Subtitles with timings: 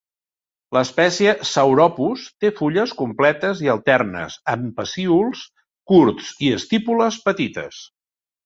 [0.77, 5.45] La espècie Sauropus té fulles completes i alternes, amb pecíols
[5.93, 7.89] curts i estípules petites.